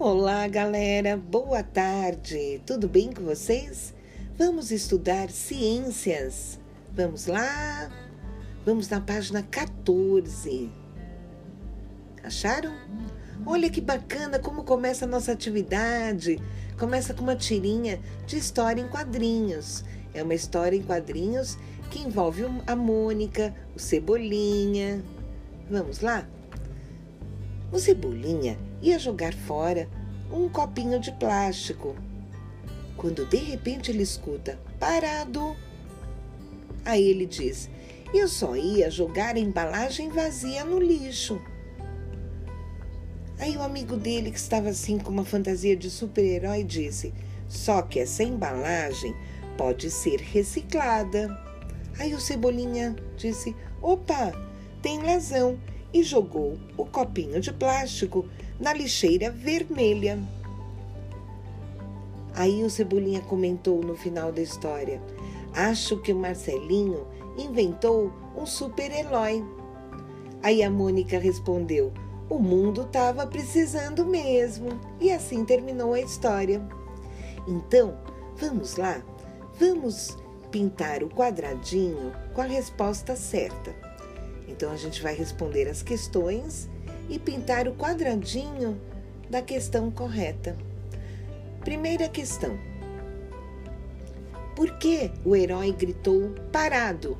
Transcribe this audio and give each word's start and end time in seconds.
Olá, 0.00 0.46
galera. 0.46 1.16
Boa 1.16 1.60
tarde. 1.60 2.62
Tudo 2.64 2.86
bem 2.86 3.12
com 3.12 3.24
vocês? 3.24 3.92
Vamos 4.38 4.70
estudar 4.70 5.28
ciências. 5.28 6.60
Vamos 6.92 7.26
lá? 7.26 7.90
Vamos 8.64 8.88
na 8.88 9.00
página 9.00 9.42
14. 9.42 10.70
Acharam? 12.22 12.72
Olha 13.44 13.68
que 13.68 13.80
bacana 13.80 14.38
como 14.38 14.62
começa 14.62 15.04
a 15.04 15.08
nossa 15.08 15.32
atividade. 15.32 16.40
Começa 16.78 17.12
com 17.12 17.24
uma 17.24 17.34
tirinha 17.34 18.00
de 18.24 18.38
história 18.38 18.80
em 18.80 18.86
quadrinhos. 18.86 19.84
É 20.14 20.22
uma 20.22 20.34
história 20.34 20.76
em 20.76 20.82
quadrinhos 20.82 21.58
que 21.90 21.98
envolve 21.98 22.44
a 22.68 22.76
Mônica, 22.76 23.52
o 23.74 23.80
Cebolinha. 23.80 25.02
Vamos 25.68 25.98
lá? 25.98 26.24
O 27.72 27.78
Cebolinha 27.78 28.56
ia 28.80 28.98
jogar 28.98 29.34
fora 29.34 29.88
um 30.32 30.48
copinho 30.48 31.00
de 31.00 31.12
plástico. 31.12 31.96
Quando 32.96 33.26
de 33.26 33.36
repente 33.36 33.90
ele 33.90 34.02
escuta: 34.02 34.58
Parado! 34.78 35.56
Aí 36.84 37.04
ele 37.04 37.26
diz: 37.26 37.70
Eu 38.12 38.28
só 38.28 38.56
ia 38.56 38.90
jogar 38.90 39.36
a 39.36 39.40
embalagem 39.40 40.08
vazia 40.10 40.64
no 40.64 40.78
lixo. 40.78 41.40
Aí 43.38 43.56
o 43.56 43.62
amigo 43.62 43.96
dele, 43.96 44.32
que 44.32 44.38
estava 44.38 44.70
assim 44.70 44.98
com 44.98 45.12
uma 45.12 45.24
fantasia 45.24 45.76
de 45.76 45.90
super-herói, 45.90 46.64
disse: 46.64 47.14
Só 47.48 47.82
que 47.82 48.00
essa 48.00 48.22
embalagem 48.22 49.14
pode 49.56 49.90
ser 49.90 50.20
reciclada. 50.20 51.28
Aí 51.98 52.14
o 52.14 52.20
Cebolinha 52.20 52.96
disse: 53.16 53.54
Opa, 53.80 54.32
tem 54.82 54.98
razão 55.00 55.58
e 55.92 56.02
jogou 56.02 56.58
o 56.76 56.84
copinho 56.84 57.40
de 57.40 57.52
plástico 57.52 58.26
na 58.60 58.72
lixeira 58.72 59.30
vermelha. 59.30 60.18
Aí 62.34 62.62
o 62.62 62.70
Cebolinha 62.70 63.20
comentou 63.20 63.82
no 63.82 63.96
final 63.96 64.30
da 64.30 64.40
história: 64.40 65.00
Acho 65.54 65.96
que 65.98 66.12
o 66.12 66.16
Marcelinho 66.16 67.06
inventou 67.36 68.12
um 68.36 68.46
super-herói. 68.46 69.44
Aí 70.42 70.62
a 70.62 70.70
Mônica 70.70 71.18
respondeu: 71.18 71.92
O 72.28 72.38
mundo 72.38 72.82
estava 72.82 73.26
precisando 73.26 74.04
mesmo. 74.04 74.78
E 75.00 75.10
assim 75.10 75.44
terminou 75.44 75.94
a 75.94 76.00
história. 76.00 76.62
Então, 77.46 77.98
vamos 78.36 78.76
lá? 78.76 79.02
Vamos 79.58 80.16
pintar 80.50 81.02
o 81.02 81.08
quadradinho 81.08 82.12
com 82.34 82.40
a 82.40 82.44
resposta 82.44 83.16
certa. 83.16 83.87
Então 84.48 84.72
a 84.72 84.76
gente 84.76 85.02
vai 85.02 85.14
responder 85.14 85.68
as 85.68 85.82
questões 85.82 86.68
e 87.08 87.18
pintar 87.18 87.68
o 87.68 87.74
quadradinho 87.74 88.80
da 89.30 89.42
questão 89.42 89.90
correta. 89.90 90.56
Primeira 91.60 92.08
questão: 92.08 92.58
Por 94.56 94.78
que 94.78 95.10
o 95.24 95.36
herói 95.36 95.70
gritou 95.72 96.34
parado? 96.50 97.16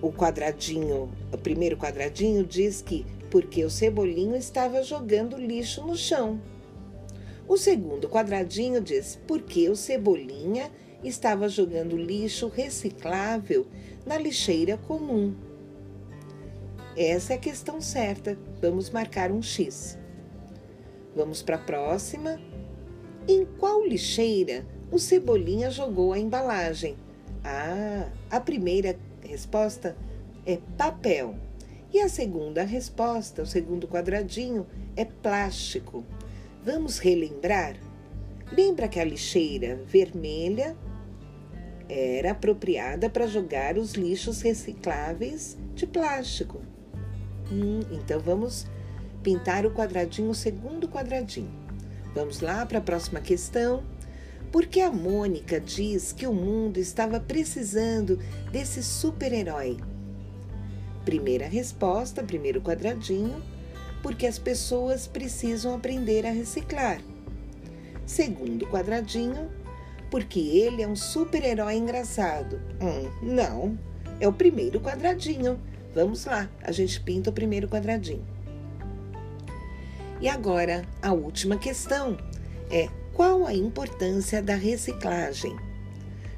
O 0.00 0.12
quadradinho, 0.12 1.10
o 1.32 1.38
primeiro 1.38 1.76
quadradinho 1.76 2.44
diz 2.44 2.80
que 2.80 3.04
porque 3.30 3.64
o 3.64 3.70
cebolinho 3.70 4.36
estava 4.36 4.82
jogando 4.82 5.36
lixo 5.36 5.84
no 5.84 5.96
chão. 5.96 6.40
O 7.46 7.56
segundo 7.56 8.08
quadradinho 8.08 8.80
diz 8.80 9.18
porque 9.26 9.68
o 9.68 9.76
cebolinha 9.76 10.70
estava 11.02 11.48
jogando 11.48 11.96
lixo 11.96 12.48
reciclável 12.48 13.66
na 14.04 14.18
lixeira 14.18 14.76
comum. 14.76 15.34
Essa 16.96 17.34
é 17.34 17.36
a 17.36 17.40
questão 17.40 17.80
certa. 17.80 18.36
Vamos 18.60 18.90
marcar 18.90 19.30
um 19.30 19.40
X. 19.40 19.96
Vamos 21.14 21.42
para 21.42 21.56
a 21.56 21.60
próxima. 21.60 22.40
Em 23.28 23.44
qual 23.44 23.86
lixeira 23.86 24.66
o 24.90 24.98
Cebolinha 24.98 25.70
jogou 25.70 26.12
a 26.12 26.18
embalagem? 26.18 26.96
Ah, 27.44 28.10
a 28.30 28.40
primeira 28.40 28.98
resposta 29.22 29.96
é 30.44 30.58
papel. 30.76 31.36
E 31.92 32.00
a 32.00 32.08
segunda 32.08 32.64
resposta, 32.64 33.42
o 33.42 33.46
segundo 33.46 33.86
quadradinho, 33.86 34.66
é 34.96 35.04
plástico. 35.04 36.04
Vamos 36.64 36.98
relembrar? 36.98 37.76
Lembra 38.52 38.88
que 38.88 38.98
a 38.98 39.04
lixeira 39.04 39.80
vermelha 39.86 40.76
era 41.88 42.32
apropriada 42.32 43.08
para 43.08 43.26
jogar 43.26 43.78
os 43.78 43.94
lixos 43.94 44.42
recicláveis 44.42 45.56
de 45.74 45.86
plástico. 45.86 46.60
Hum, 47.50 47.80
então 47.90 48.20
vamos 48.20 48.66
pintar 49.22 49.64
o 49.64 49.70
quadradinho, 49.70 50.30
o 50.30 50.34
segundo 50.34 50.88
quadradinho. 50.88 51.50
Vamos 52.14 52.40
lá 52.40 52.64
para 52.66 52.78
a 52.78 52.82
próxima 52.82 53.20
questão. 53.20 53.82
Por 54.52 54.66
que 54.66 54.80
a 54.80 54.90
Mônica 54.90 55.60
diz 55.60 56.12
que 56.12 56.26
o 56.26 56.32
mundo 56.32 56.78
estava 56.78 57.20
precisando 57.20 58.18
desse 58.50 58.82
super-herói? 58.82 59.76
Primeira 61.04 61.46
resposta, 61.46 62.22
primeiro 62.22 62.60
quadradinho, 62.60 63.42
porque 64.02 64.26
as 64.26 64.38
pessoas 64.38 65.06
precisam 65.06 65.74
aprender 65.74 66.26
a 66.26 66.30
reciclar. 66.30 67.00
Segundo 68.06 68.66
quadradinho, 68.66 69.50
porque 70.10 70.40
ele 70.40 70.82
é 70.82 70.88
um 70.88 70.96
super-herói 70.96 71.74
engraçado. 71.74 72.60
Hum, 72.80 73.10
não, 73.22 73.78
é 74.20 74.26
o 74.26 74.32
primeiro 74.32 74.80
quadradinho. 74.80 75.60
Vamos 75.94 76.24
lá, 76.24 76.48
a 76.62 76.72
gente 76.72 77.00
pinta 77.00 77.30
o 77.30 77.32
primeiro 77.32 77.68
quadradinho. 77.68 78.26
E 80.20 80.28
agora, 80.28 80.84
a 81.00 81.12
última 81.12 81.56
questão 81.56 82.16
é: 82.70 82.88
qual 83.12 83.46
a 83.46 83.54
importância 83.54 84.42
da 84.42 84.54
reciclagem? 84.54 85.56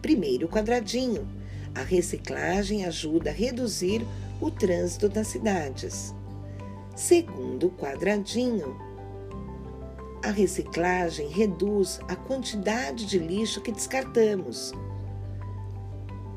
Primeiro 0.00 0.48
quadradinho. 0.48 1.26
A 1.74 1.82
reciclagem 1.82 2.84
ajuda 2.84 3.30
a 3.30 3.32
reduzir 3.32 4.06
o 4.40 4.50
trânsito 4.50 5.08
das 5.08 5.26
cidades. 5.26 6.14
Segundo 6.94 7.70
quadradinho, 7.70 8.76
a 10.24 10.30
reciclagem 10.30 11.28
reduz 11.28 12.00
a 12.08 12.16
quantidade 12.16 13.04
de 13.04 13.18
lixo 13.18 13.60
que 13.60 13.70
descartamos. 13.70 14.72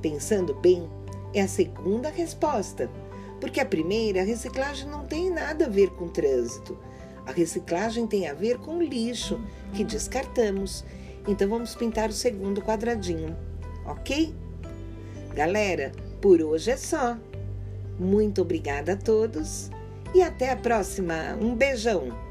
Pensando 0.01 0.53
bem, 0.55 0.89
é 1.33 1.41
a 1.41 1.47
segunda 1.47 2.09
resposta, 2.09 2.91
porque 3.39 3.61
a 3.61 3.65
primeira, 3.65 4.21
a 4.21 4.25
reciclagem 4.25 4.89
não 4.89 5.05
tem 5.05 5.29
nada 5.29 5.67
a 5.67 5.69
ver 5.69 5.91
com 5.91 6.09
trânsito. 6.09 6.77
A 7.25 7.31
reciclagem 7.31 8.05
tem 8.05 8.27
a 8.27 8.33
ver 8.33 8.57
com 8.57 8.81
lixo 8.81 9.39
que 9.73 9.85
descartamos. 9.85 10.83
Então 11.25 11.47
vamos 11.47 11.73
pintar 11.73 12.09
o 12.09 12.13
segundo 12.13 12.61
quadradinho, 12.61 13.37
ok? 13.85 14.35
Galera, 15.33 15.93
por 16.19 16.41
hoje 16.41 16.71
é 16.71 16.77
só. 16.77 17.17
Muito 17.97 18.41
obrigada 18.41 18.93
a 18.93 18.97
todos 18.97 19.71
e 20.13 20.21
até 20.21 20.51
a 20.51 20.57
próxima. 20.57 21.37
Um 21.41 21.55
beijão! 21.55 22.26